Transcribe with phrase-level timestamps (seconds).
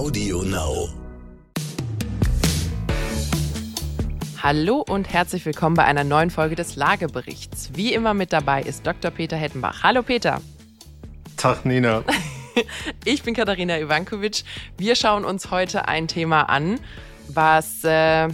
[0.00, 0.88] Audio Now.
[4.42, 7.72] Hallo und herzlich willkommen bei einer neuen Folge des Lageberichts.
[7.74, 9.10] Wie immer mit dabei ist Dr.
[9.10, 9.82] Peter Hettenbach.
[9.82, 10.40] Hallo Peter.
[11.36, 12.02] Tag Nina.
[13.04, 14.44] ich bin Katharina Ivankovic.
[14.78, 16.80] Wir schauen uns heute ein Thema an,
[17.28, 18.28] was äh,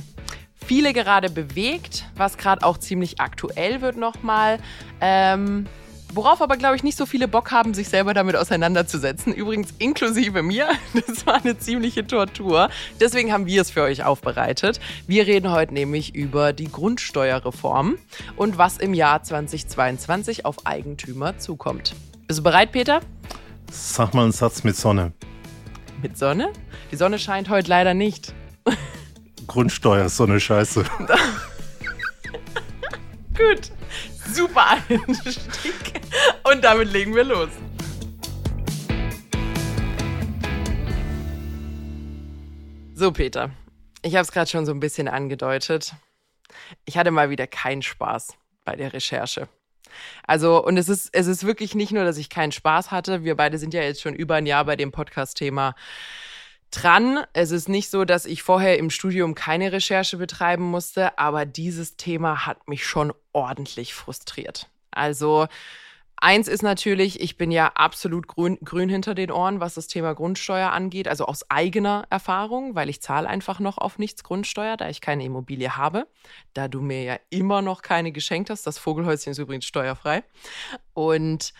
[0.54, 4.58] viele gerade bewegt, was gerade auch ziemlich aktuell wird nochmal.
[5.00, 5.66] Ähm,
[6.12, 9.34] Worauf aber, glaube ich, nicht so viele Bock haben, sich selber damit auseinanderzusetzen.
[9.34, 10.68] Übrigens inklusive mir.
[11.06, 12.70] Das war eine ziemliche Tortur.
[13.00, 14.80] Deswegen haben wir es für euch aufbereitet.
[15.06, 17.96] Wir reden heute nämlich über die Grundsteuerreform
[18.36, 21.94] und was im Jahr 2022 auf Eigentümer zukommt.
[22.26, 23.00] Bist du bereit, Peter?
[23.70, 25.12] Sag mal einen Satz mit Sonne.
[26.02, 26.52] Mit Sonne?
[26.90, 28.32] Die Sonne scheint heute leider nicht.
[29.46, 30.84] Grundsteuer, so eine Scheiße.
[33.36, 33.70] Gut.
[34.32, 35.95] Super Einstieg.
[36.48, 37.48] Und damit legen wir los.
[42.94, 43.50] So, Peter.
[44.02, 45.94] Ich habe es gerade schon so ein bisschen angedeutet.
[46.84, 49.48] Ich hatte mal wieder keinen Spaß bei der Recherche.
[50.24, 53.24] Also, und es ist, es ist wirklich nicht nur, dass ich keinen Spaß hatte.
[53.24, 55.74] Wir beide sind ja jetzt schon über ein Jahr bei dem Podcast-Thema
[56.70, 57.24] dran.
[57.32, 61.96] Es ist nicht so, dass ich vorher im Studium keine Recherche betreiben musste, aber dieses
[61.96, 64.68] Thema hat mich schon ordentlich frustriert.
[64.92, 65.48] Also
[66.18, 70.14] Eins ist natürlich, ich bin ja absolut grün, grün hinter den Ohren, was das Thema
[70.14, 74.88] Grundsteuer angeht, also aus eigener Erfahrung, weil ich zahle einfach noch auf nichts Grundsteuer, da
[74.88, 76.06] ich keine Immobilie habe,
[76.54, 78.66] da du mir ja immer noch keine geschenkt hast.
[78.66, 80.24] Das Vogelhäuschen ist übrigens steuerfrei.
[80.94, 81.52] Und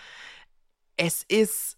[0.96, 1.76] es ist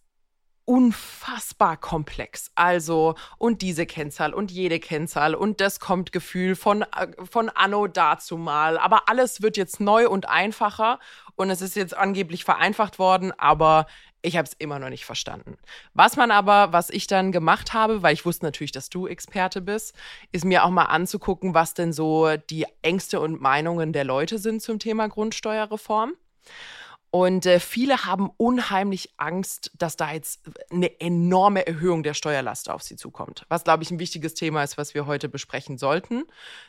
[0.69, 2.53] unfassbar komplex.
[2.55, 7.87] Also, und diese Kennzahl und jede Kennzahl und das kommt Gefühl von, äh, von Anno
[7.87, 8.77] dazu mal.
[8.77, 10.99] Aber alles wird jetzt neu und einfacher
[11.39, 13.87] und es ist jetzt angeblich vereinfacht worden, aber
[14.23, 15.57] ich habe es immer noch nicht verstanden.
[15.95, 19.61] Was man aber, was ich dann gemacht habe, weil ich wusste natürlich, dass du Experte
[19.61, 19.95] bist,
[20.33, 24.61] ist mir auch mal anzugucken, was denn so die Ängste und Meinungen der Leute sind
[24.61, 26.15] zum Thema Grundsteuerreform.
[27.11, 30.41] Und äh, viele haben unheimlich Angst, dass da jetzt
[30.71, 33.47] eine enorme Erhöhung der Steuerlast auf sie zukommt.
[33.49, 36.25] Was, glaube ich, ein wichtiges Thema ist, was wir heute besprechen sollten,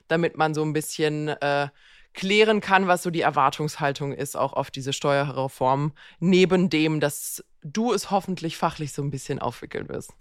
[0.07, 1.67] damit man so ein bisschen äh,
[2.13, 7.93] klären kann, was so die Erwartungshaltung ist, auch auf diese Steuerreform, neben dem, dass du
[7.93, 10.13] es hoffentlich fachlich so ein bisschen aufwickeln wirst.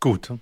[0.00, 0.32] Gut.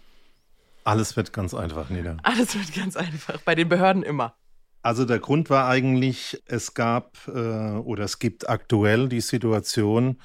[0.85, 2.17] Alles wird ganz einfach, Nina.
[2.23, 3.41] Alles wird ganz einfach.
[3.43, 4.37] Bei den Behörden immer.
[4.83, 10.21] Also der Grund war eigentlich, es gab äh, oder es gibt aktuell die Situation,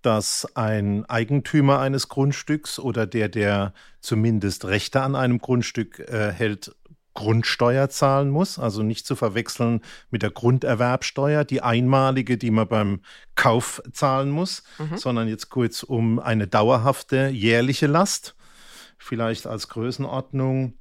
[0.00, 6.74] dass ein Eigentümer eines Grundstücks oder der, der zumindest Rechte an einem Grundstück äh, hält,
[7.16, 13.00] Grundsteuer zahlen muss, also nicht zu verwechseln mit der Grunderwerbsteuer, die einmalige, die man beim
[13.34, 14.96] Kauf zahlen muss, mhm.
[14.96, 18.36] sondern jetzt kurz um eine dauerhafte jährliche Last.
[18.98, 20.74] Vielleicht als Größenordnung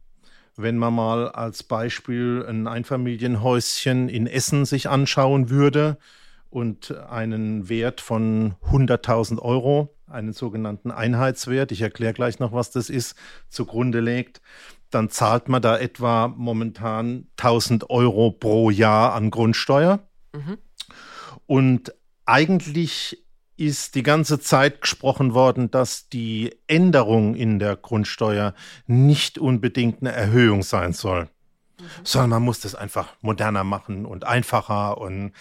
[0.58, 5.98] wenn man mal als Beispiel ein Einfamilienhäuschen in Essen sich anschauen würde
[6.50, 12.90] und einen Wert von 100.000 Euro, einen sogenannten Einheitswert, ich erkläre gleich noch, was das
[12.90, 13.16] ist,
[13.50, 14.42] zugrunde legt,
[14.90, 20.00] dann zahlt man da etwa momentan 1000 Euro pro Jahr an Grundsteuer.
[20.34, 20.58] Mhm.
[21.48, 21.94] Und
[22.26, 23.26] eigentlich
[23.58, 28.54] ist die ganze Zeit gesprochen worden, dass die Änderung in der Grundsteuer
[28.86, 31.30] nicht unbedingt eine Erhöhung sein soll.
[31.80, 31.86] Mhm.
[32.04, 34.98] Sondern man muss das einfach moderner machen und einfacher.
[34.98, 35.32] Und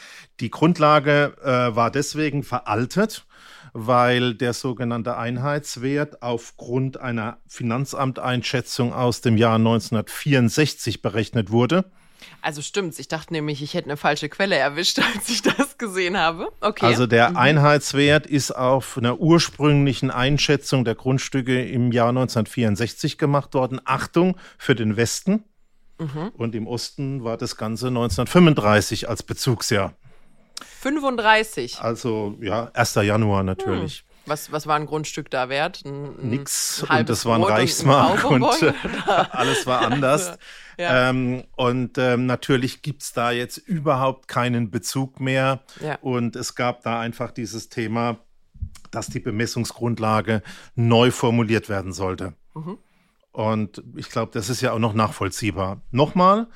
[0.41, 3.27] die Grundlage äh, war deswegen veraltet,
[3.75, 11.85] weil der sogenannte Einheitswert aufgrund einer Finanzamteinschätzung aus dem Jahr 1964 berechnet wurde.
[12.41, 12.99] Also stimmt's.
[13.01, 16.53] Ich dachte nämlich, ich hätte eine falsche Quelle erwischt, als ich das gesehen habe.
[16.61, 16.87] Okay.
[16.87, 17.37] Also der mhm.
[17.37, 23.81] Einheitswert ist auf einer ursprünglichen Einschätzung der Grundstücke im Jahr 1964 gemacht worden.
[23.85, 25.43] Achtung für den Westen.
[25.99, 26.31] Mhm.
[26.37, 29.95] Und im Osten war das Ganze 1935 als Bezugsjahr.
[30.63, 31.81] 35.
[31.81, 32.95] Also ja, 1.
[32.97, 33.99] Januar natürlich.
[33.99, 34.05] Hm.
[34.27, 35.83] Was, was war ein Grundstück da wert?
[35.85, 36.85] Ein, Nix.
[36.89, 38.75] Ein und das war ein Reichsmark und, und
[39.07, 40.39] alles war anders.
[40.79, 41.11] ja.
[41.11, 45.61] ähm, und ähm, natürlich gibt's da jetzt überhaupt keinen Bezug mehr.
[45.81, 45.99] Ja.
[46.01, 48.19] Und es gab da einfach dieses Thema,
[48.91, 50.43] dass die Bemessungsgrundlage
[50.75, 52.33] neu formuliert werden sollte.
[52.55, 52.79] Mhm.
[53.33, 55.83] Und ich glaube, das ist ja auch noch nachvollziehbar.
[55.91, 56.47] Nochmal,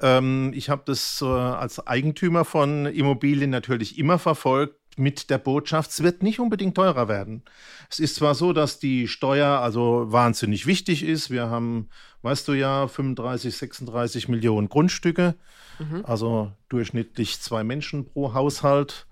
[0.00, 5.90] ähm, ich habe das äh, als Eigentümer von Immobilien natürlich immer verfolgt mit der Botschaft,
[5.90, 7.42] es wird nicht unbedingt teurer werden.
[7.88, 11.30] Es ist zwar so, dass die Steuer also wahnsinnig wichtig ist.
[11.30, 11.88] Wir haben,
[12.22, 15.36] weißt du ja, 35, 36 Millionen Grundstücke,
[15.78, 16.04] mhm.
[16.04, 19.06] also durchschnittlich zwei Menschen pro Haushalt.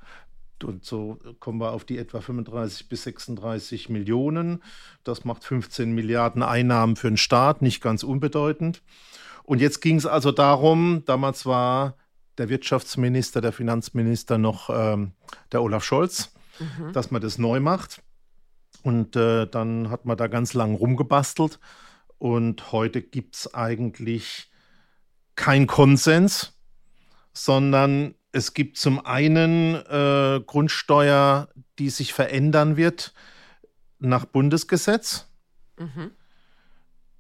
[0.65, 4.63] Und so kommen wir auf die etwa 35 bis 36 Millionen.
[5.05, 8.83] Das macht 15 Milliarden Einnahmen für den Staat, nicht ganz unbedeutend.
[9.47, 11.97] Und jetzt ging es also darum, damals war
[12.37, 15.13] der Wirtschaftsminister, der Finanzminister noch ähm,
[15.53, 16.93] der Olaf Scholz, mhm.
[16.93, 18.03] dass man das neu macht.
[18.83, 21.61] Und äh, dann hat man da ganz lang rumgebastelt.
[22.19, 24.51] Und heute gibt es eigentlich
[25.37, 26.59] kein Konsens,
[27.33, 31.49] sondern es gibt zum einen äh, Grundsteuer,
[31.79, 33.15] die sich verändern wird
[34.01, 35.29] nach Bundesgesetz.
[35.79, 36.11] Mhm.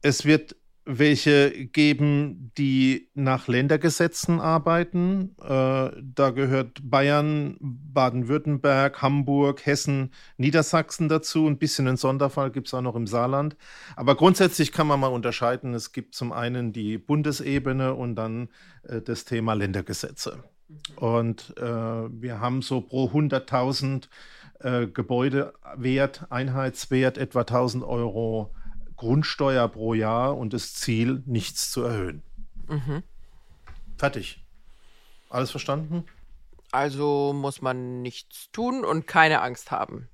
[0.03, 0.57] Es wird
[0.87, 5.35] welche geben, die nach Ländergesetzen arbeiten.
[5.43, 11.49] Äh, da gehört Bayern, Baden-Württemberg, Hamburg, Hessen, Niedersachsen dazu.
[11.49, 13.57] Ein bisschen einen Sonderfall gibt es auch noch im Saarland.
[13.97, 15.75] Aber grundsätzlich kann man mal unterscheiden.
[15.75, 18.49] Es gibt zum einen die Bundesebene und dann
[18.85, 20.45] äh, das Thema Ländergesetze.
[20.95, 24.09] Und äh, wir haben so pro 100.000
[24.61, 28.55] äh, Gebäudewert, Einheitswert etwa 1.000 Euro
[28.97, 32.23] Grundsteuer pro Jahr und das Ziel, nichts zu erhöhen.
[32.69, 33.03] Mhm.
[33.97, 34.45] Fertig.
[35.31, 36.05] Alles verstanden?
[36.73, 40.09] Also muss man nichts tun und keine Angst haben.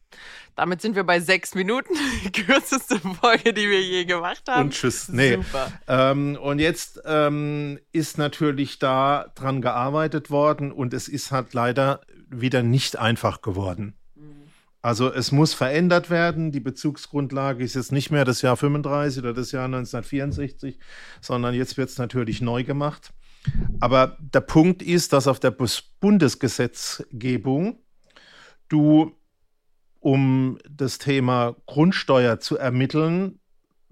[0.55, 1.95] Damit sind wir bei sechs Minuten,
[2.25, 4.65] die kürzeste Folge, die wir je gemacht haben.
[4.65, 5.09] Und tschüss.
[5.09, 5.39] Nee.
[5.89, 12.03] Ähm, und jetzt ähm, ist natürlich da dran gearbeitet worden und es ist halt leider
[12.29, 13.95] wieder nicht einfach geworden.
[14.83, 16.51] Also es muss verändert werden.
[16.51, 20.79] Die Bezugsgrundlage ist jetzt nicht mehr das Jahr 35 oder das Jahr 1964,
[21.21, 23.13] sondern jetzt wird es natürlich neu gemacht.
[23.81, 25.57] Aber der Punkt ist, dass auf der
[26.01, 27.79] Bundesgesetzgebung
[28.69, 29.17] du,
[30.01, 33.39] um das Thema Grundsteuer zu ermitteln,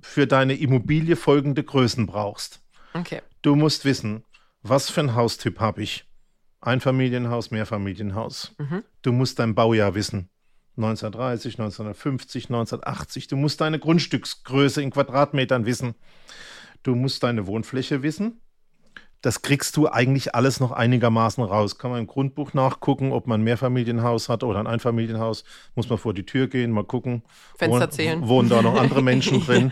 [0.01, 2.63] für deine Immobilie folgende Größen brauchst.
[2.95, 3.23] Okay.
[3.43, 4.25] Du musst wissen,
[4.63, 6.05] was für ein Haustyp habe ich?
[6.61, 8.55] Einfamilienhaus, Mehrfamilienhaus.
[8.59, 8.83] Mhm.
[9.03, 10.29] Du musst dein Baujahr wissen.
[10.83, 13.29] 1930, 1950, 1980.
[13.29, 15.95] Du musst deine Grundstücksgröße in Quadratmetern wissen.
[16.83, 18.41] Du musst deine Wohnfläche wissen.
[19.23, 21.77] Das kriegst du eigentlich alles noch einigermaßen raus.
[21.77, 25.45] Kann man im Grundbuch nachgucken, ob man ein Mehrfamilienhaus hat oder ein Einfamilienhaus.
[25.75, 27.23] Muss man vor die Tür gehen, mal gucken.
[27.59, 28.29] Fenster wohnen, zählen.
[28.29, 29.71] Wohnen da noch andere Menschen drin.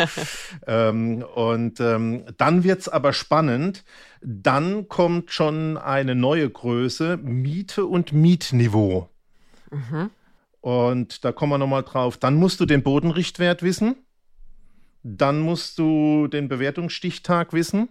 [0.66, 3.84] ähm, und ähm, dann wird es aber spannend.
[4.20, 9.08] Dann kommt schon eine neue Größe, Miete und Mietniveau.
[9.70, 10.10] Mhm.
[10.60, 12.16] Und da kommen wir nochmal drauf.
[12.16, 13.96] Dann musst du den Bodenrichtwert wissen.
[15.02, 17.88] Dann musst du den Bewertungsstichtag wissen.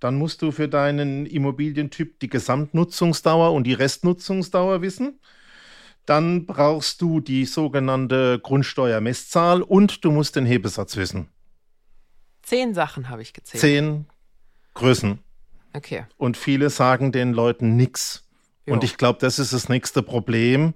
[0.00, 5.20] Dann musst du für deinen Immobilientyp die Gesamtnutzungsdauer und die Restnutzungsdauer wissen.
[6.06, 11.28] Dann brauchst du die sogenannte Grundsteuermesszahl und du musst den Hebesatz wissen.
[12.42, 13.60] Zehn Sachen habe ich gezählt.
[13.60, 14.06] Zehn
[14.72, 15.18] Größen.
[15.74, 16.06] Okay.
[16.16, 18.24] Und viele sagen den Leuten nichts.
[18.66, 20.74] Und ich glaube, das ist das nächste Problem.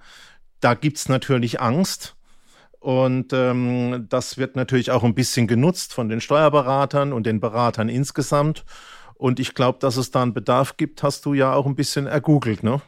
[0.62, 2.14] Da gibt es natürlich Angst.
[2.78, 7.88] Und ähm, das wird natürlich auch ein bisschen genutzt von den Steuerberatern und den Beratern
[7.88, 8.64] insgesamt.
[9.14, 12.06] Und ich glaube, dass es da einen Bedarf gibt, hast du ja auch ein bisschen
[12.06, 12.80] ergoogelt, ne?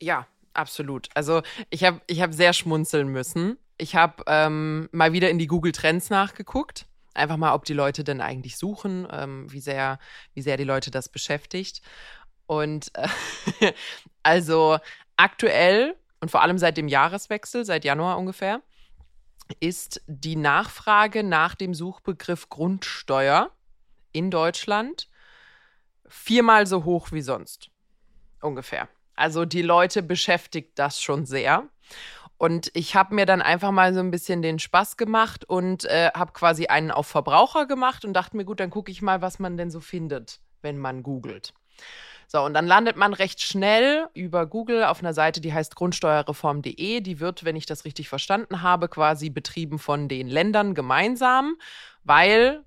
[0.00, 1.08] Ja, absolut.
[1.14, 3.56] Also ich habe ich hab sehr schmunzeln müssen.
[3.78, 6.86] Ich habe ähm, mal wieder in die Google Trends nachgeguckt.
[7.14, 9.98] Einfach mal, ob die Leute denn eigentlich suchen, ähm, wie, sehr,
[10.34, 11.82] wie sehr die Leute das beschäftigt.
[12.46, 13.72] Und äh,
[14.22, 14.78] also
[15.16, 18.62] aktuell und vor allem seit dem Jahreswechsel, seit Januar ungefähr,
[19.58, 23.50] ist die Nachfrage nach dem Suchbegriff Grundsteuer
[24.12, 25.08] in Deutschland
[26.06, 27.70] viermal so hoch wie sonst.
[28.40, 28.88] Ungefähr.
[29.16, 31.68] Also die Leute beschäftigt das schon sehr.
[32.38, 36.10] Und ich habe mir dann einfach mal so ein bisschen den Spaß gemacht und äh,
[36.14, 39.38] habe quasi einen auf Verbraucher gemacht und dachte mir, gut, dann gucke ich mal, was
[39.38, 41.52] man denn so findet, wenn man googelt.
[42.32, 47.00] So, und dann landet man recht schnell über Google auf einer Seite, die heißt grundsteuerreform.de.
[47.00, 51.56] Die wird, wenn ich das richtig verstanden habe, quasi betrieben von den Ländern gemeinsam,
[52.04, 52.62] weil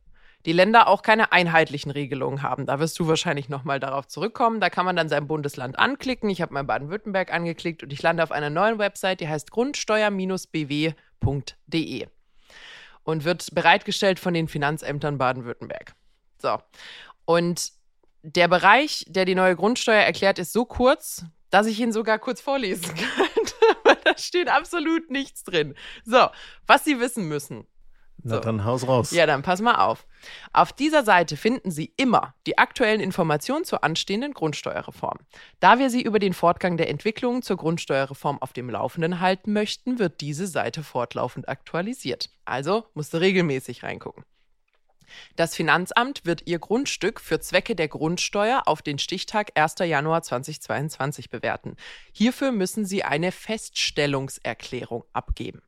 [0.46, 2.66] die Länder auch keine einheitlichen Regelungen haben.
[2.66, 4.60] Da wirst du wahrscheinlich nochmal darauf zurückkommen.
[4.60, 6.30] Da kann man dann sein Bundesland anklicken.
[6.30, 12.08] Ich habe mal Baden-Württemberg angeklickt und ich lande auf einer neuen Website, die heißt grundsteuer-bw.de
[13.04, 15.96] und wird bereitgestellt von den Finanzämtern Baden-Württemberg.
[16.38, 16.58] So.
[17.24, 17.72] Und
[18.24, 22.42] der Bereich, der die neue Grundsteuer erklärt, ist so kurz, dass ich ihn sogar kurz
[22.42, 23.98] vorlesen kann.
[24.04, 25.76] da steht absolut nichts drin.
[26.04, 26.28] So,
[26.66, 27.68] was Sie wissen müssen.
[28.26, 29.12] Na dann haus raus.
[29.12, 30.08] Ja, dann pass mal auf.
[30.54, 35.20] Auf dieser Seite finden Sie immer die aktuellen Informationen zur anstehenden Grundsteuerreform.
[35.60, 40.00] Da wir Sie über den Fortgang der Entwicklungen zur Grundsteuerreform auf dem Laufenden halten möchten,
[40.00, 42.30] wird diese Seite fortlaufend aktualisiert.
[42.46, 44.24] Also musst du regelmäßig reingucken.
[45.36, 49.76] Das Finanzamt wird Ihr Grundstück für Zwecke der Grundsteuer auf den Stichtag 1.
[49.80, 51.76] Januar 2022 bewerten.
[52.12, 55.62] Hierfür müssen Sie eine Feststellungserklärung abgeben.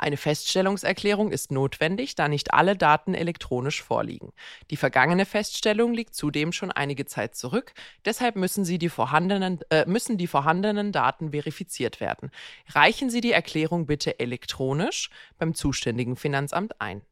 [0.00, 4.32] Eine Feststellungserklärung ist notwendig, da nicht alle Daten elektronisch vorliegen.
[4.70, 7.72] Die vergangene Feststellung liegt zudem schon einige Zeit zurück,
[8.04, 12.30] deshalb müssen, die vorhandenen, äh, müssen die vorhandenen Daten verifiziert werden.
[12.68, 17.02] Reichen Sie die Erklärung bitte elektronisch beim zuständigen Finanzamt ein.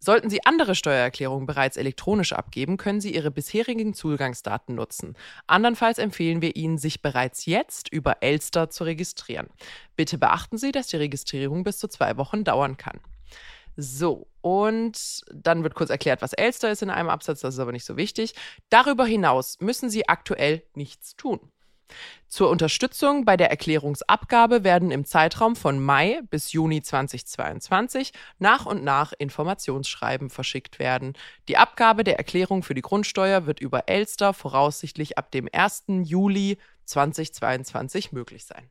[0.00, 5.16] Sollten Sie andere Steuererklärungen bereits elektronisch abgeben, können Sie Ihre bisherigen Zugangsdaten nutzen.
[5.46, 9.48] Andernfalls empfehlen wir Ihnen, sich bereits jetzt über Elster zu registrieren.
[9.96, 13.00] Bitte beachten Sie, dass die Registrierung bis zu zwei Wochen dauern kann.
[13.76, 17.70] So, und dann wird kurz erklärt, was Elster ist in einem Absatz, das ist aber
[17.72, 18.34] nicht so wichtig.
[18.70, 21.38] Darüber hinaus müssen Sie aktuell nichts tun.
[22.28, 28.84] Zur Unterstützung bei der Erklärungsabgabe werden im Zeitraum von Mai bis Juni 2022 nach und
[28.84, 31.14] nach Informationsschreiben verschickt werden.
[31.48, 35.84] Die Abgabe der Erklärung für die Grundsteuer wird über Elster voraussichtlich ab dem 1.
[36.04, 38.68] Juli 2022 möglich sein.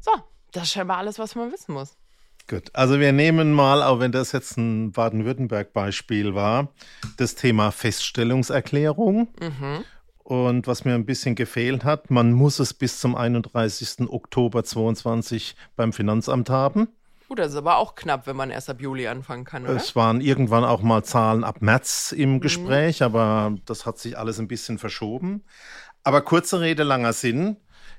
[0.00, 0.10] So,
[0.52, 1.96] das ist scheinbar alles, was man wissen muss.
[2.48, 6.72] Gut, also wir nehmen mal, auch wenn das jetzt ein Baden-Württemberg-Beispiel war,
[7.18, 9.28] das Thema Feststellungserklärung.
[9.38, 9.84] Mhm.
[10.28, 14.10] Und was mir ein bisschen gefehlt hat, man muss es bis zum 31.
[14.10, 16.88] Oktober 2022 beim Finanzamt haben.
[17.28, 19.76] Gut, das ist aber auch knapp, wenn man erst ab Juli anfangen kann, oder?
[19.76, 22.40] Es waren irgendwann auch mal Zahlen ab März im mhm.
[22.40, 23.06] Gespräch, mhm.
[23.06, 25.44] aber das hat sich alles ein bisschen verschoben.
[26.02, 27.56] Aber kurze Rede, langer Sinn.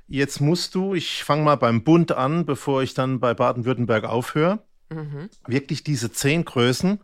[0.08, 4.60] Jetzt musst du, ich fange mal beim Bund an, bevor ich dann bei Baden-Württemberg aufhöre,
[4.90, 5.32] mhm.
[5.48, 7.00] wirklich diese zehn Größen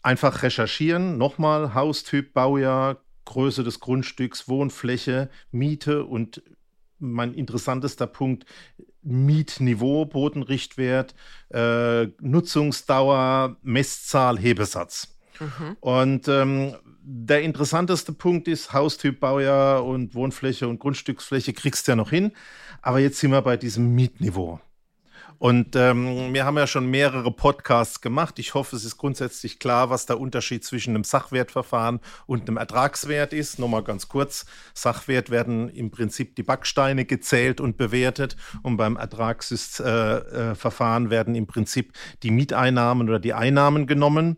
[0.00, 1.18] einfach recherchieren.
[1.18, 6.42] Nochmal Haustyp, Baujahr, Größe des Grundstücks, Wohnfläche, Miete und
[6.98, 8.44] mein interessantester Punkt,
[9.02, 11.14] Mietniveau, Bodenrichtwert,
[11.50, 15.16] äh, Nutzungsdauer, Messzahl, Hebesatz.
[15.38, 15.76] Mhm.
[15.78, 21.96] Und ähm, der interessanteste Punkt ist Haustyp, Baujahr und Wohnfläche und Grundstücksfläche kriegst du ja
[21.96, 22.32] noch hin.
[22.82, 24.60] Aber jetzt sind wir bei diesem Mietniveau.
[25.40, 28.38] Und ähm, wir haben ja schon mehrere Podcasts gemacht.
[28.38, 33.32] Ich hoffe, es ist grundsätzlich klar, was der Unterschied zwischen einem Sachwertverfahren und einem Ertragswert
[33.32, 33.58] ist.
[33.58, 34.44] Nochmal ganz kurz.
[34.74, 38.36] Sachwert werden im Prinzip die Backsteine gezählt und bewertet.
[38.62, 44.36] Und beim Ertragsverfahren äh, äh, werden im Prinzip die Mieteinnahmen oder die Einnahmen genommen.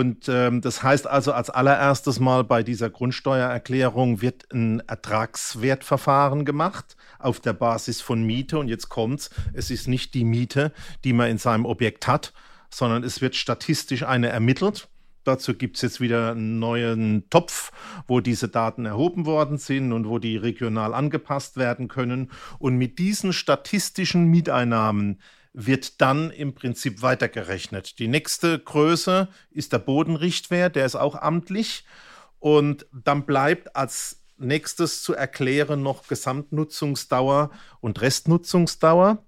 [0.00, 6.96] Und ähm, das heißt also, als allererstes Mal bei dieser Grundsteuererklärung wird ein Ertragswertverfahren gemacht
[7.18, 8.58] auf der Basis von Miete.
[8.58, 10.72] Und jetzt kommt's, es ist nicht die Miete,
[11.04, 12.32] die man in seinem Objekt hat,
[12.70, 14.88] sondern es wird statistisch eine ermittelt.
[15.24, 17.70] Dazu gibt es jetzt wieder einen neuen Topf,
[18.06, 22.30] wo diese Daten erhoben worden sind und wo die regional angepasst werden können.
[22.58, 25.20] Und mit diesen statistischen Mieteinnahmen
[25.52, 27.98] wird dann im Prinzip weitergerechnet.
[27.98, 31.84] Die nächste Größe ist der Bodenrichtwert, der ist auch amtlich.
[32.38, 39.24] Und dann bleibt als nächstes zu erklären noch Gesamtnutzungsdauer und Restnutzungsdauer.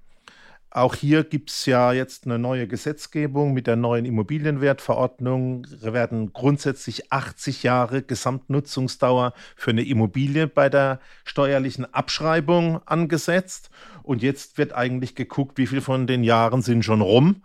[0.74, 5.66] Auch hier gibt es ja jetzt eine neue Gesetzgebung mit der neuen Immobilienwertverordnung.
[5.82, 13.68] werden grundsätzlich 80 Jahre Gesamtnutzungsdauer für eine Immobilie bei der steuerlichen Abschreibung angesetzt.
[14.02, 17.42] Und jetzt wird eigentlich geguckt, wie viel von den Jahren sind schon rum.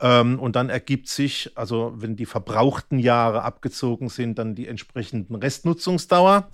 [0.00, 5.34] Ähm, und dann ergibt sich, also wenn die verbrauchten Jahre abgezogen sind, dann die entsprechenden
[5.34, 6.48] Restnutzungsdauer.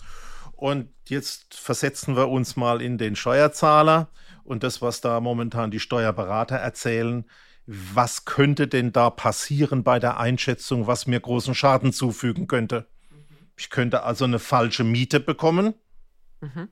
[0.56, 4.08] Und jetzt versetzen wir uns mal in den Steuerzahler
[4.46, 7.24] und das, was da momentan die Steuerberater erzählen.
[7.66, 12.86] Was könnte denn da passieren bei der Einschätzung, was mir großen Schaden zufügen könnte?
[13.56, 15.74] Ich könnte also eine falsche Miete bekommen.
[16.40, 16.68] Mhm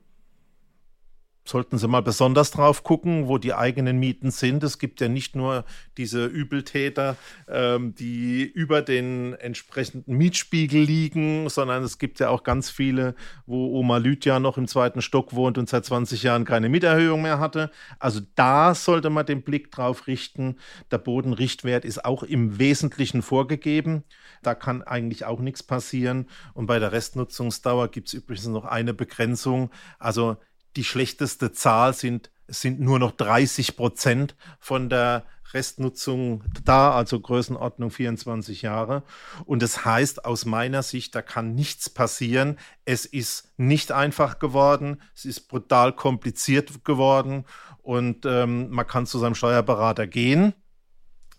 [1.45, 4.63] sollten Sie mal besonders drauf gucken, wo die eigenen Mieten sind.
[4.63, 5.63] Es gibt ja nicht nur
[5.95, 12.71] diese Übeltäter, ähm, die über den entsprechenden Mietspiegel liegen, sondern es gibt ja auch ganz
[12.71, 17.21] viele, wo Oma Lydia noch im zweiten Stock wohnt und seit 20 Jahren keine Mieterhöhung
[17.21, 17.69] mehr hatte.
[17.99, 20.57] Also da sollte man den Blick drauf richten.
[20.89, 24.03] Der Bodenrichtwert ist auch im Wesentlichen vorgegeben.
[24.41, 26.27] Da kann eigentlich auch nichts passieren.
[26.55, 29.69] Und bei der Restnutzungsdauer gibt es übrigens noch eine Begrenzung.
[29.99, 30.37] Also
[30.75, 37.89] die schlechteste Zahl sind, sind nur noch 30 Prozent von der Restnutzung da, also Größenordnung
[37.89, 39.03] 24 Jahre.
[39.45, 42.57] Und das heißt aus meiner Sicht, da kann nichts passieren.
[42.83, 47.45] Es ist nicht einfach geworden, es ist brutal kompliziert geworden
[47.81, 50.53] und ähm, man kann zu seinem Steuerberater gehen.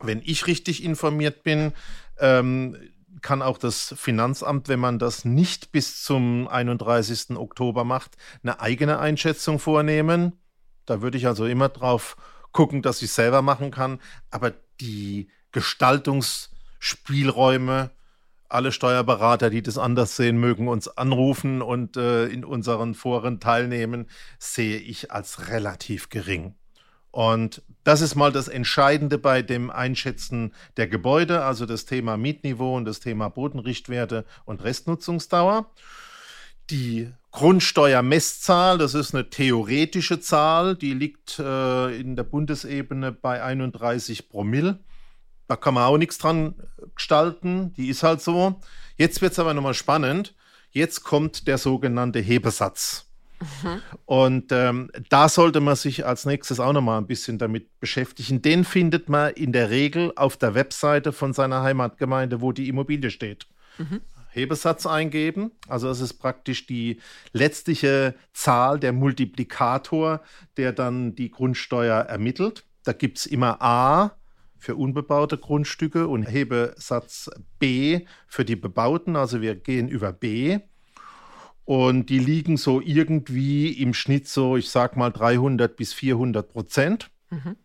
[0.00, 1.72] Wenn ich richtig informiert bin,
[2.18, 2.76] ähm,
[3.26, 7.36] kann auch das Finanzamt, wenn man das nicht bis zum 31.
[7.36, 10.34] Oktober macht, eine eigene Einschätzung vornehmen.
[10.84, 12.16] Da würde ich also immer drauf
[12.52, 13.98] gucken, dass ich selber machen kann.
[14.30, 17.90] Aber die Gestaltungsspielräume
[18.48, 24.08] Alle Steuerberater, die das anders sehen, mögen uns anrufen und äh, in unseren Foren teilnehmen,
[24.38, 26.54] sehe ich als relativ gering.
[27.16, 32.76] Und das ist mal das Entscheidende bei dem Einschätzen der Gebäude, also das Thema Mietniveau
[32.76, 35.70] und das Thema Bodenrichtwerte und Restnutzungsdauer.
[36.68, 44.28] Die Grundsteuermesszahl, das ist eine theoretische Zahl, die liegt äh, in der Bundesebene bei 31
[44.28, 44.80] Promille.
[45.48, 46.54] Da kann man auch nichts dran
[46.96, 48.60] gestalten, die ist halt so.
[48.98, 50.34] Jetzt wird es aber nochmal spannend.
[50.70, 53.05] Jetzt kommt der sogenannte Hebesatz.
[53.40, 53.82] Mhm.
[54.06, 58.42] Und ähm, da sollte man sich als nächstes auch nochmal ein bisschen damit beschäftigen.
[58.42, 63.10] Den findet man in der Regel auf der Webseite von seiner Heimatgemeinde, wo die Immobilie
[63.10, 63.46] steht.
[63.78, 64.00] Mhm.
[64.36, 65.52] Hebesatz eingeben.
[65.66, 67.00] Also es ist praktisch die
[67.32, 70.20] letztliche Zahl, der Multiplikator,
[70.58, 72.64] der dann die Grundsteuer ermittelt.
[72.84, 74.12] Da gibt es immer A
[74.58, 79.16] für unbebaute Grundstücke und Hebesatz B für die bebauten.
[79.16, 80.58] Also wir gehen über B.
[81.66, 87.10] Und die liegen so irgendwie im Schnitt so, ich sag mal 300 bis 400 Prozent.
[87.30, 87.56] Mhm.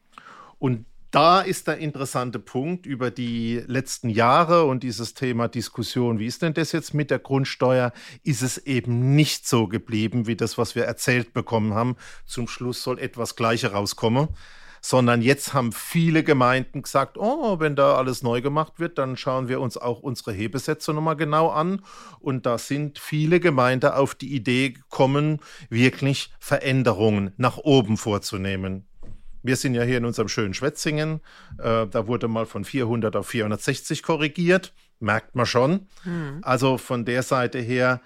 [0.58, 6.20] Und da ist der interessante Punkt über die letzten Jahre und dieses Thema Diskussion.
[6.20, 7.92] Wie ist denn das jetzt mit der Grundsteuer?
[8.24, 11.96] Ist es eben nicht so geblieben, wie das, was wir erzählt bekommen haben.
[12.26, 14.30] Zum Schluss soll etwas Gleiche rauskommen.
[14.82, 19.48] Sondern jetzt haben viele Gemeinden gesagt, oh, wenn da alles neu gemacht wird, dann schauen
[19.48, 21.84] wir uns auch unsere Hebesätze nochmal genau an.
[22.20, 28.88] Und da sind viele Gemeinden auf die Idee gekommen, wirklich Veränderungen nach oben vorzunehmen.
[29.44, 31.22] Wir sind ja hier in unserem schönen Schwetzingen.
[31.58, 34.74] Äh, da wurde mal von 400 auf 460 korrigiert.
[35.00, 35.88] Merkt man schon.
[36.04, 36.40] Hm.
[36.44, 38.02] Also von der Seite her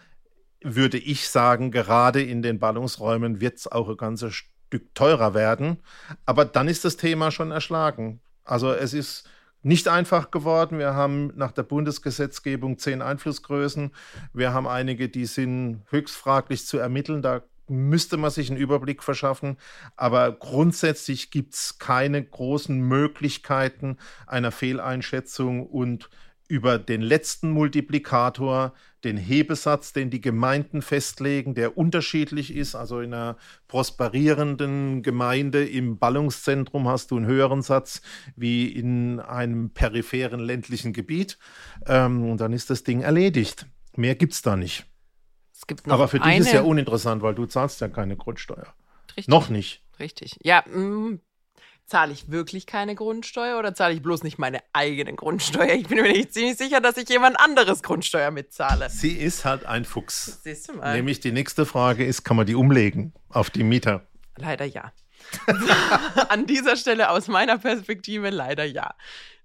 [0.61, 4.43] würde ich sagen, gerade in den Ballungsräumen wird es auch ein ganzes
[4.75, 5.77] Stück teurer werden.
[6.25, 8.19] Aber dann ist das Thema schon erschlagen.
[8.43, 9.29] Also es ist
[9.63, 10.77] nicht einfach geworden.
[10.77, 13.91] Wir haben nach der Bundesgesetzgebung zehn Einflussgrößen.
[14.33, 17.21] Wir haben einige, die sind höchst fraglich zu ermitteln.
[17.21, 19.57] Da müsste man sich einen Überblick verschaffen.
[19.95, 26.09] Aber grundsätzlich gibt es keine großen Möglichkeiten einer Fehleinschätzung und
[26.47, 28.73] über den letzten Multiplikator,
[29.05, 32.75] den Hebesatz, den die Gemeinden festlegen, der unterschiedlich ist.
[32.75, 38.01] Also in einer prosperierenden Gemeinde im Ballungszentrum hast du einen höheren Satz
[38.35, 41.37] wie in einem peripheren ländlichen Gebiet.
[41.85, 43.67] Ähm, und dann ist das Ding erledigt.
[43.95, 44.85] Mehr gibt es da nicht.
[45.53, 46.43] Es gibt noch Aber für dich eine...
[46.43, 48.73] ist ja uninteressant, weil du zahlst ja keine Grundsteuer.
[49.09, 49.27] Richtig.
[49.29, 49.81] Noch nicht.
[49.99, 50.37] Richtig.
[50.43, 51.19] Ja, mh, mm,
[51.85, 55.73] zahle ich wirklich keine Grundsteuer oder zahle ich bloß nicht meine eigene Grundsteuer?
[55.73, 58.89] Ich bin mir nicht ziemlich sicher, dass ich jemand anderes Grundsteuer mitzahle.
[58.89, 60.41] Sie ist halt ein Fuchs.
[60.43, 60.95] Siehst du mal.
[60.95, 64.07] Nämlich die nächste Frage ist, kann man die umlegen auf die Mieter?
[64.37, 64.91] Leider ja.
[66.29, 68.95] An dieser Stelle aus meiner Perspektive leider ja.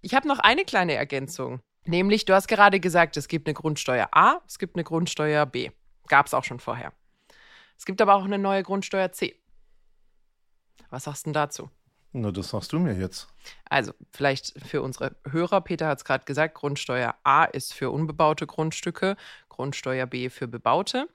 [0.00, 1.60] Ich habe noch eine kleine Ergänzung.
[1.84, 5.70] Nämlich, du hast gerade gesagt, es gibt eine Grundsteuer A, es gibt eine Grundsteuer B.
[6.08, 6.92] Gab es auch schon vorher.
[7.78, 9.40] Es gibt aber auch eine neue Grundsteuer C.
[10.90, 11.70] Was sagst du denn dazu?
[12.12, 13.28] Na, das sagst du mir jetzt.
[13.68, 18.46] Also, vielleicht für unsere Hörer, Peter hat es gerade gesagt, Grundsteuer A ist für unbebaute
[18.46, 19.16] Grundstücke,
[19.48, 21.08] Grundsteuer B für bebaute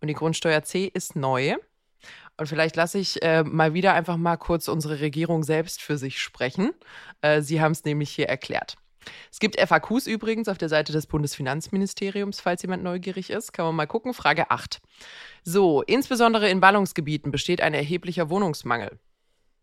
[0.00, 1.54] und die Grundsteuer C ist neu.
[2.36, 6.18] Und vielleicht lasse ich äh, mal wieder einfach mal kurz unsere Regierung selbst für sich
[6.18, 6.72] sprechen.
[7.20, 8.76] Äh, sie haben es nämlich hier erklärt.
[9.30, 13.52] Es gibt FAQs übrigens auf der Seite des Bundesfinanzministeriums, falls jemand neugierig ist.
[13.52, 14.14] Kann man mal gucken.
[14.14, 14.80] Frage 8.
[15.44, 18.98] So, insbesondere in Ballungsgebieten besteht ein erheblicher Wohnungsmangel.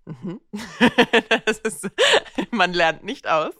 [0.07, 0.39] Mhm.
[1.59, 1.89] ist,
[2.51, 3.53] man lernt nicht aus.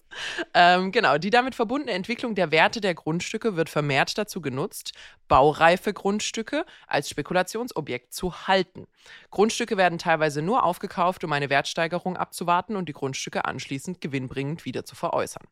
[0.53, 4.93] Ähm, genau, die damit verbundene Entwicklung der Werte der Grundstücke wird vermehrt dazu genutzt,
[5.27, 8.87] baureife Grundstücke als Spekulationsobjekt zu halten.
[9.29, 14.85] Grundstücke werden teilweise nur aufgekauft, um eine Wertsteigerung abzuwarten und die Grundstücke anschließend gewinnbringend wieder
[14.85, 15.43] zu veräußern.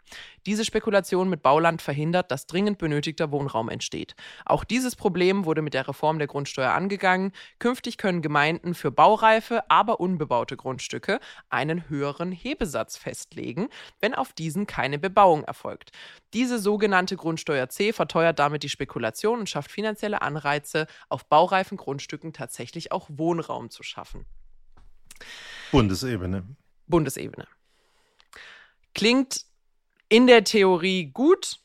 [0.45, 4.15] Diese Spekulation mit Bauland verhindert, dass dringend benötigter Wohnraum entsteht.
[4.45, 7.31] Auch dieses Problem wurde mit der Reform der Grundsteuer angegangen.
[7.59, 14.54] Künftig können Gemeinden für baureife, aber unbebaute Grundstücke einen höheren Hebesatz festlegen, wenn auf diese
[14.55, 15.91] diesen keine Bebauung erfolgt.
[16.33, 22.31] Diese sogenannte Grundsteuer C verteuert damit die Spekulation und schafft finanzielle Anreize, auf baureifen Grundstücken
[22.31, 24.25] tatsächlich auch Wohnraum zu schaffen.
[25.71, 26.43] Bundesebene.
[26.87, 27.47] Bundesebene.
[28.93, 29.45] Klingt
[30.07, 31.59] in der Theorie gut.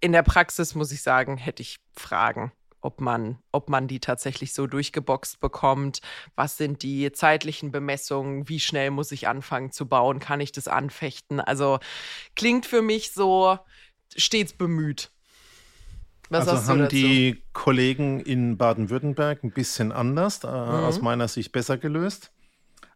[0.00, 4.54] In der Praxis muss ich sagen, hätte ich Fragen ob man, ob man die tatsächlich
[4.54, 6.00] so durchgeboxt bekommt.
[6.36, 8.48] Was sind die zeitlichen Bemessungen?
[8.48, 10.20] Wie schnell muss ich anfangen zu bauen?
[10.20, 11.40] Kann ich das anfechten?
[11.40, 11.78] Also
[12.36, 13.58] klingt für mich so
[14.16, 15.10] stets bemüht.
[16.30, 20.52] Was also haben die Kollegen in Baden-Württemberg ein bisschen anders, äh, mhm.
[20.52, 22.30] aus meiner Sicht besser gelöst.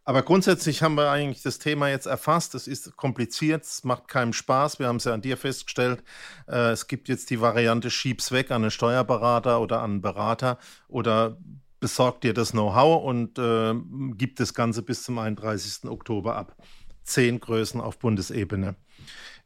[0.05, 2.55] Aber grundsätzlich haben wir eigentlich das Thema jetzt erfasst.
[2.55, 4.79] Es ist kompliziert, es macht keinen Spaß.
[4.79, 6.03] Wir haben es ja an dir festgestellt.
[6.49, 10.59] Äh, es gibt jetzt die Variante Schieb's weg an einen Steuerberater oder an einen Berater
[10.89, 11.39] oder
[11.79, 13.75] besorgt dir das Know-how und äh,
[14.17, 15.91] gibt das Ganze bis zum 31.
[15.91, 16.57] Oktober ab.
[17.05, 18.77] Zehn Größen auf Bundesebene.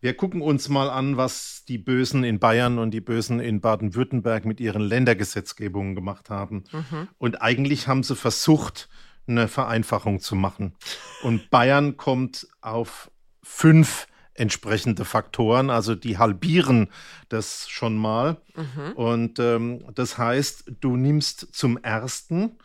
[0.01, 4.45] Wir gucken uns mal an, was die Bösen in Bayern und die Bösen in Baden-Württemberg
[4.45, 6.65] mit ihren Ländergesetzgebungen gemacht haben.
[6.71, 7.09] Mhm.
[7.17, 8.91] Und eigentlich haben sie versucht,
[9.27, 10.75] eine Vereinfachung zu machen.
[11.23, 13.11] Und Bayern kommt auf
[13.43, 16.91] fünf entsprechende Faktoren, also die halbieren
[17.29, 18.37] das schon mal.
[18.55, 18.93] Mhm.
[18.93, 22.59] Und ähm, das heißt, du nimmst zum ersten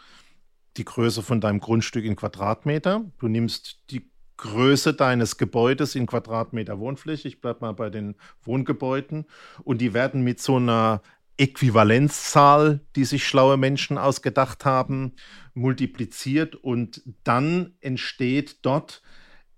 [0.77, 6.79] die Größe von deinem Grundstück in Quadratmeter, du nimmst die Größe deines Gebäudes in Quadratmeter
[6.79, 9.25] Wohnfläche, ich bleibe mal bei den Wohngebäuden,
[9.63, 11.01] und die werden mit so einer
[11.37, 15.13] Äquivalenzzahl, die sich schlaue Menschen ausgedacht haben,
[15.53, 19.01] multipliziert und dann entsteht dort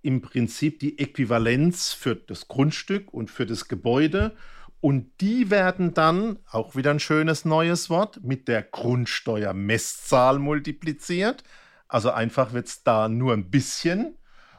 [0.02, 4.36] im Prinzip die Äquivalenz für das Grundstück und für das Gebäude
[4.84, 11.46] und die werden dann, auch wieder ein schönes neues Wort, mit der Grundsteuermesszahl multipliziert.
[11.88, 14.18] Also einfach wird es da nur ein bisschen.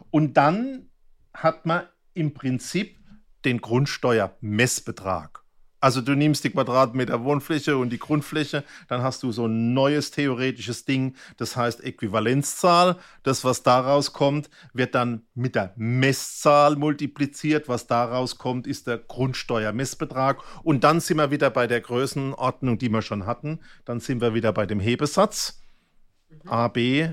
[0.08, 0.88] Und dann
[1.34, 2.98] hat man im Prinzip
[3.44, 5.43] den Grundsteuermessbetrag.
[5.84, 10.10] Also du nimmst die Quadratmeter Wohnfläche und die Grundfläche, dann hast du so ein neues
[10.12, 12.96] theoretisches Ding, das heißt Äquivalenzzahl.
[13.22, 17.68] Das, was daraus kommt, wird dann mit der Messzahl multipliziert.
[17.68, 20.38] Was daraus kommt, ist der Grundsteuermessbetrag.
[20.62, 23.60] Und dann sind wir wieder bei der Größenordnung, die wir schon hatten.
[23.84, 25.60] Dann sind wir wieder bei dem Hebesatz.
[26.30, 26.48] Mhm.
[26.48, 27.10] A, B,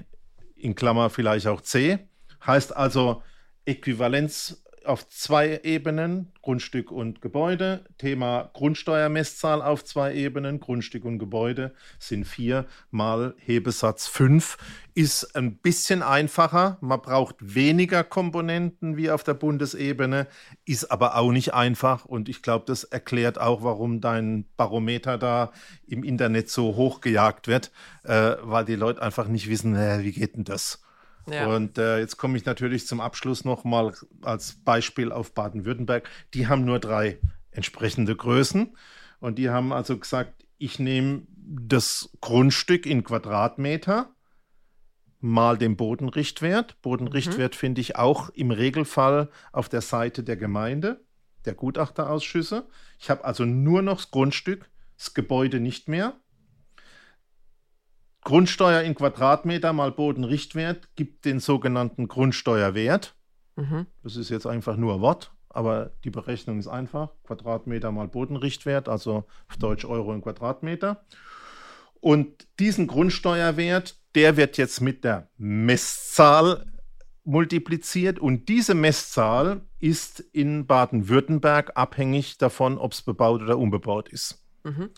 [0.55, 2.07] in Klammer vielleicht auch C.
[2.45, 3.21] Heißt also
[3.65, 7.85] Äquivalenz auf zwei Ebenen, Grundstück und Gebäude.
[7.97, 14.57] Thema Grundsteuermesszahl auf zwei Ebenen, Grundstück und Gebäude sind vier mal Hebesatz fünf.
[14.93, 16.77] Ist ein bisschen einfacher.
[16.81, 20.27] Man braucht weniger Komponenten wie auf der Bundesebene,
[20.65, 22.05] ist aber auch nicht einfach.
[22.05, 25.51] Und ich glaube, das erklärt auch, warum dein Barometer da
[25.87, 27.71] im Internet so hochgejagt wird,
[28.03, 30.81] äh, weil die Leute einfach nicht wissen, äh, wie geht denn das?
[31.29, 31.47] Ja.
[31.47, 36.10] Und äh, jetzt komme ich natürlich zum Abschluss nochmal als Beispiel auf Baden-Württemberg.
[36.34, 37.19] Die haben nur drei
[37.51, 38.75] entsprechende Größen.
[39.19, 44.13] Und die haben also gesagt, ich nehme das Grundstück in Quadratmeter
[45.19, 46.81] mal den Bodenrichtwert.
[46.81, 47.57] Bodenrichtwert mhm.
[47.57, 51.01] finde ich auch im Regelfall auf der Seite der Gemeinde,
[51.45, 52.67] der Gutachterausschüsse.
[52.99, 56.15] Ich habe also nur noch das Grundstück, das Gebäude nicht mehr.
[58.23, 63.15] Grundsteuer in Quadratmeter mal Bodenrichtwert gibt den sogenannten Grundsteuerwert.
[63.55, 63.88] Mhm.
[64.03, 67.10] Das ist jetzt einfach nur Wort, aber die Berechnung ist einfach.
[67.23, 71.03] Quadratmeter mal Bodenrichtwert, also auf Deutsch Euro in Quadratmeter.
[71.99, 76.65] Und diesen Grundsteuerwert, der wird jetzt mit der Messzahl
[77.23, 84.43] multipliziert und diese Messzahl ist in Baden-Württemberg abhängig davon, ob es bebaut oder unbebaut ist.
[84.63, 84.89] Mhm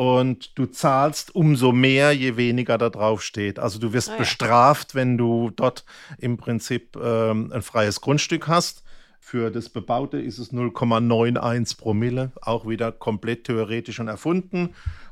[0.00, 3.58] und du zahlst umso mehr, je weniger da drauf steht.
[3.58, 4.18] Also du wirst ah, ja.
[4.20, 5.84] bestraft, wenn du dort
[6.16, 8.82] im Prinzip ähm, ein freies Grundstück hast.
[9.18, 14.70] Für das Bebaute ist es 0,91 Promille, auch wieder komplett theoretisch und erfunden.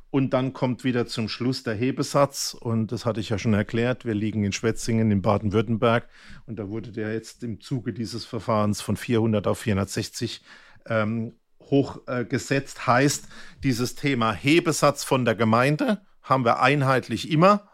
[0.08, 2.56] Und dann kommt wieder zum Schluss der Hebesatz.
[2.58, 4.06] Und das hatte ich ja schon erklärt.
[4.06, 6.08] Wir liegen in Schwetzingen in Baden-Württemberg.
[6.46, 10.40] Und da wurde der jetzt im Zuge dieses Verfahrens von 400 auf 460
[10.86, 11.34] ähm,
[11.70, 12.78] hochgesetzt.
[12.78, 13.28] Äh, heißt,
[13.62, 17.68] dieses Thema Hebesatz von der Gemeinde haben wir einheitlich immer.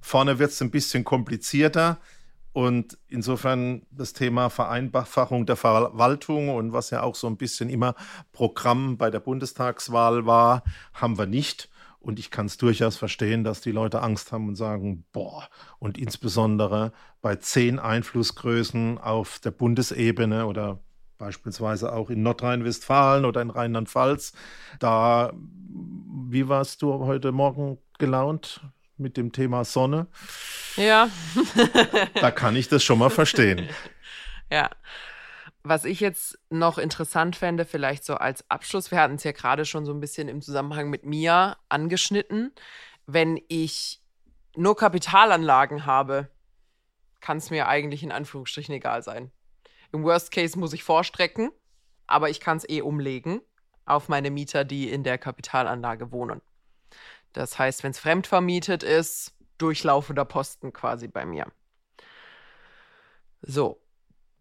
[0.00, 1.98] Vorne wird es ein bisschen komplizierter.
[2.52, 7.96] Und insofern das Thema Vereinfachung der Verwaltung und was ja auch so ein bisschen immer
[8.30, 11.68] Programm bei der Bundestagswahl war, haben wir nicht.
[11.98, 15.48] Und ich kann es durchaus verstehen, dass die Leute Angst haben und sagen, boah,
[15.80, 20.80] und insbesondere bei zehn Einflussgrößen auf der Bundesebene oder
[21.24, 24.34] beispielsweise auch in Nordrhein-Westfalen oder in Rheinland-Pfalz.
[24.78, 25.32] Da,
[26.28, 28.60] wie warst du heute Morgen gelaunt
[28.98, 30.06] mit dem Thema Sonne?
[30.76, 31.08] Ja.
[32.20, 33.66] da kann ich das schon mal verstehen.
[34.50, 34.68] Ja.
[35.62, 39.64] Was ich jetzt noch interessant fände, vielleicht so als Abschluss, wir hatten es ja gerade
[39.64, 42.52] schon so ein bisschen im Zusammenhang mit mir angeschnitten.
[43.06, 44.02] Wenn ich
[44.56, 46.28] nur Kapitalanlagen habe,
[47.22, 49.32] kann es mir eigentlich in Anführungsstrichen egal sein.
[49.94, 51.52] Im Worst Case muss ich vorstrecken,
[52.08, 53.40] aber ich kann es eh umlegen
[53.86, 56.42] auf meine Mieter, die in der Kapitalanlage wohnen.
[57.32, 61.46] Das heißt, wenn es fremdvermietet ist, durchlaufender Posten quasi bei mir.
[63.40, 63.80] So.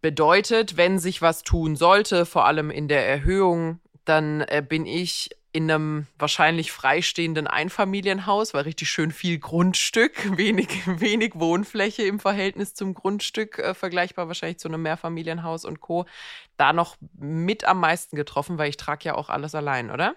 [0.02, 5.30] Bedeutet, wenn sich was tun sollte, vor allem in der Erhöhung, dann äh, bin ich
[5.54, 12.74] in einem wahrscheinlich freistehenden Einfamilienhaus, weil richtig schön viel Grundstück, wenig, wenig Wohnfläche im Verhältnis
[12.74, 16.06] zum Grundstück, äh, vergleichbar wahrscheinlich zu einem Mehrfamilienhaus und Co.
[16.58, 20.16] Da noch mit am meisten getroffen, weil ich trage ja auch alles allein, oder?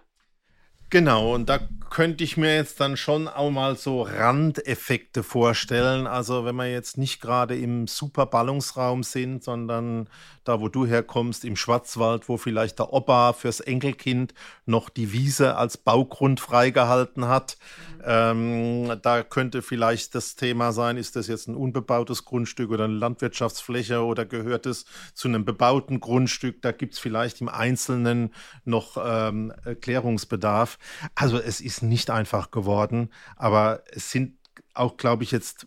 [0.97, 1.59] Genau, und da
[1.91, 6.07] könnte ich mir jetzt dann schon auch mal so Randeffekte vorstellen.
[6.07, 10.09] Also wenn wir jetzt nicht gerade im Superballungsraum sind, sondern
[10.45, 14.33] da, wo du herkommst, im Schwarzwald, wo vielleicht der Opa fürs Enkelkind
[14.65, 17.59] noch die Wiese als Baugrund freigehalten hat.
[17.99, 18.03] Mhm.
[18.09, 22.95] Ähm, da könnte vielleicht das Thema sein, ist das jetzt ein unbebautes Grundstück oder eine
[22.95, 26.63] Landwirtschaftsfläche oder gehört es zu einem bebauten Grundstück?
[26.63, 28.33] Da gibt es vielleicht im Einzelnen
[28.65, 30.79] noch ähm, Klärungsbedarf.
[31.15, 34.37] Also es ist nicht einfach geworden, aber es sind
[34.75, 35.67] auch, glaube ich, jetzt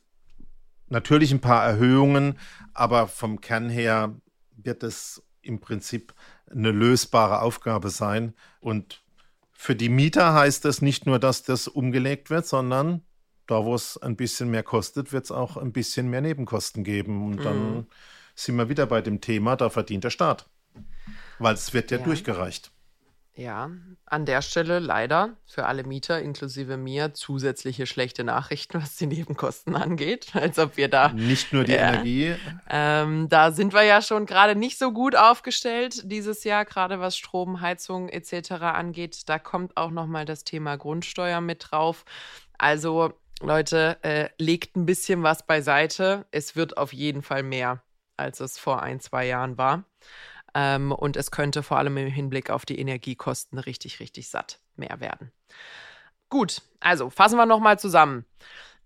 [0.88, 2.38] natürlich ein paar Erhöhungen,
[2.74, 4.16] aber vom Kern her
[4.56, 6.14] wird es im Prinzip
[6.50, 8.34] eine lösbare Aufgabe sein.
[8.60, 9.02] Und
[9.52, 13.02] für die Mieter heißt das nicht nur, dass das umgelegt wird, sondern
[13.46, 17.26] da, wo es ein bisschen mehr kostet, wird es auch ein bisschen mehr Nebenkosten geben.
[17.26, 17.88] Und dann mhm.
[18.36, 20.48] sind wir wieder bei dem Thema, da verdient der Staat.
[21.40, 22.04] Weil es wird ja, ja.
[22.04, 22.72] durchgereicht.
[23.40, 23.72] Ja,
[24.06, 29.78] an der Stelle leider für alle Mieter inklusive mir zusätzliche schlechte Nachrichten, was die Nebenkosten
[29.78, 32.36] angeht, als ob wir da nicht nur die äh, Energie.
[32.70, 37.16] Ähm, da sind wir ja schon gerade nicht so gut aufgestellt dieses Jahr, gerade was
[37.16, 38.52] Strom, Heizung etc.
[38.62, 39.30] angeht.
[39.30, 42.04] Da kommt auch noch mal das Thema Grundsteuer mit drauf.
[42.58, 46.26] Also Leute, äh, legt ein bisschen was beiseite.
[46.32, 47.84] Es wird auf jeden Fall mehr,
[48.18, 49.86] als es vor ein zwei Jahren war.
[50.54, 55.00] Ähm, und es könnte vor allem im Hinblick auf die Energiekosten richtig, richtig satt mehr
[55.00, 55.32] werden.
[56.30, 58.26] Gut, also fassen wir nochmal zusammen.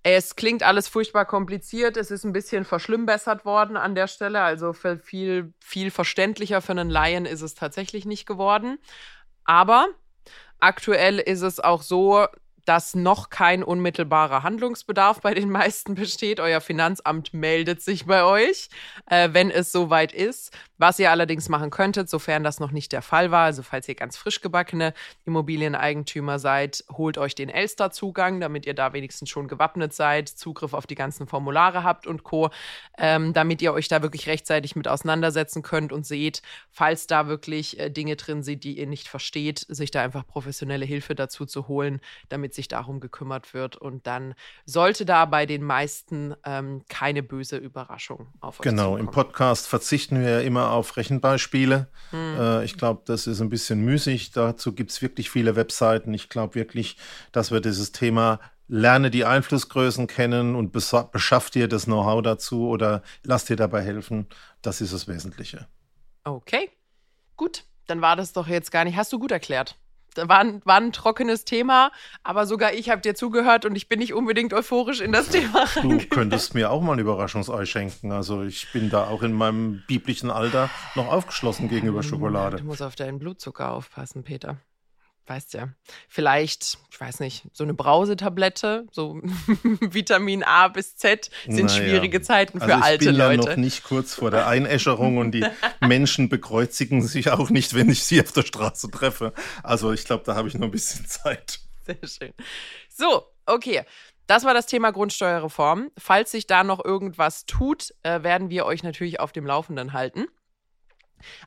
[0.01, 1.95] Es klingt alles furchtbar kompliziert.
[1.95, 4.41] Es ist ein bisschen verschlimmbessert worden an der Stelle.
[4.41, 8.79] Also viel, viel verständlicher für einen Laien ist es tatsächlich nicht geworden.
[9.45, 9.87] Aber
[10.59, 12.25] aktuell ist es auch so,
[12.65, 16.39] dass noch kein unmittelbarer Handlungsbedarf bei den meisten besteht.
[16.39, 18.69] Euer Finanzamt meldet sich bei euch,
[19.09, 20.51] äh, wenn es soweit ist.
[20.77, 23.95] Was ihr allerdings machen könntet, sofern das noch nicht der Fall war, also falls ihr
[23.95, 24.93] ganz frisch gebackene
[25.25, 30.85] Immobilieneigentümer seid, holt euch den Elster-Zugang, damit ihr da wenigstens schon gewappnet seid, Zugriff auf
[30.85, 32.49] die ganzen Formulare habt und Co.,
[32.97, 37.79] ähm, damit ihr euch da wirklich rechtzeitig mit auseinandersetzen könnt und seht, falls da wirklich
[37.79, 41.67] äh, Dinge drin sind, die ihr nicht versteht, sich da einfach professionelle Hilfe dazu zu
[41.67, 43.75] holen, damit sich darum gekümmert wird.
[43.75, 44.35] Und dann
[44.65, 48.99] sollte da bei den meisten ähm, keine böse Überraschung auf euch Genau, zukommen.
[49.07, 51.87] im Podcast verzichten wir ja immer auf Rechenbeispiele.
[52.11, 52.35] Hm.
[52.39, 54.31] Äh, ich glaube, das ist ein bisschen müßig.
[54.31, 56.13] Dazu gibt es wirklich viele Webseiten.
[56.13, 56.97] Ich glaube wirklich,
[57.31, 63.03] dass wir dieses Thema lerne die Einflussgrößen kennen und beschaff dir das Know-how dazu oder
[63.23, 64.27] lass dir dabei helfen.
[64.61, 65.67] Das ist das Wesentliche.
[66.23, 66.69] Okay,
[67.35, 67.65] gut.
[67.87, 68.95] Dann war das doch jetzt gar nicht.
[68.95, 69.75] Hast du gut erklärt
[70.17, 71.91] war ein, war ein trockenes Thema,
[72.23, 75.65] aber sogar ich habe dir zugehört und ich bin nicht unbedingt euphorisch in das Thema
[75.81, 78.11] Du könntest mir auch mal ein Überraschungsei schenken.
[78.11, 82.57] Also ich bin da auch in meinem biblischen Alter noch aufgeschlossen gegenüber hm, Schokolade.
[82.57, 84.57] Du musst auf deinen Blutzucker aufpassen, Peter
[85.27, 85.69] weißt ja,
[86.07, 89.15] vielleicht, ich weiß nicht, so eine Brausetablette, so
[89.81, 91.69] Vitamin A bis Z sind naja.
[91.69, 93.33] schwierige Zeiten für also alte Leute.
[93.33, 95.45] Ich bin ja noch nicht kurz vor der Einäscherung und die
[95.81, 99.33] Menschen bekreuzigen sich auch nicht, wenn ich sie auf der Straße treffe.
[99.63, 101.59] Also ich glaube, da habe ich noch ein bisschen Zeit.
[101.85, 102.33] Sehr schön.
[102.89, 103.83] So, okay.
[104.25, 105.91] Das war das Thema Grundsteuerreform.
[105.97, 110.27] Falls sich da noch irgendwas tut, äh, werden wir euch natürlich auf dem Laufenden halten.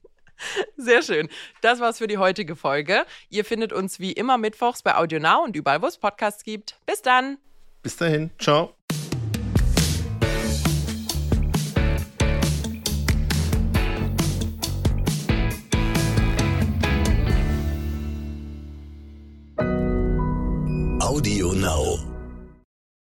[0.77, 1.29] Sehr schön.
[1.63, 3.07] Das war's für die heutige Folge.
[3.31, 6.79] Ihr findet uns wie immer mittwochs bei AudioNow und überall, wo es Podcasts gibt.
[6.87, 7.39] Bis dann.
[7.83, 8.31] Bis dahin.
[8.39, 8.76] Ciao.
[21.17, 22.16] Audio Now.